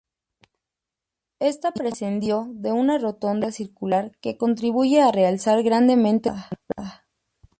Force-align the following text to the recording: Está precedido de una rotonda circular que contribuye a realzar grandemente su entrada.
Está 1.37 1.73
precedido 1.73 2.47
de 2.53 2.71
una 2.71 2.97
rotonda 2.97 3.51
circular 3.51 4.17
que 4.19 4.35
contribuye 4.35 4.99
a 4.99 5.11
realzar 5.11 5.61
grandemente 5.61 6.31
su 6.31 6.35
entrada. 6.37 7.05